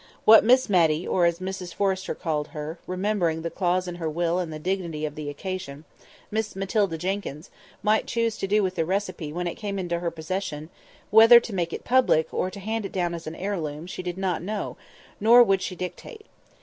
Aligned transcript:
What 0.25 0.43
Miss 0.43 0.67
Matty, 0.67 1.07
or, 1.07 1.27
as 1.27 1.37
Mrs 1.37 1.75
Forrester 1.75 2.15
called 2.15 2.47
her 2.47 2.79
(remembering 2.87 3.43
the 3.43 3.51
clause 3.51 3.87
in 3.87 3.97
her 3.97 4.09
will 4.09 4.39
and 4.39 4.51
the 4.51 4.57
dignity 4.57 5.05
of 5.05 5.13
the 5.13 5.29
occasion), 5.29 5.83
Miss 6.31 6.55
Matilda 6.55 6.97
Jenkyns—might 6.97 8.07
choose 8.07 8.35
to 8.39 8.47
do 8.47 8.63
with 8.63 8.73
the 8.73 8.83
receipt 8.83 9.31
when 9.31 9.45
it 9.45 9.53
came 9.53 9.77
into 9.77 9.99
her 9.99 10.09
possession—whether 10.09 11.39
to 11.41 11.53
make 11.53 11.71
it 11.71 11.83
public, 11.83 12.33
or 12.33 12.49
to 12.49 12.59
hand 12.59 12.83
it 12.83 12.91
down 12.91 13.13
as 13.13 13.27
an 13.27 13.35
heirloom—she 13.35 14.01
did 14.01 14.17
not 14.17 14.41
know, 14.41 14.75
nor 15.19 15.43
would 15.43 15.61
she 15.61 15.75
dictate. 15.75 16.25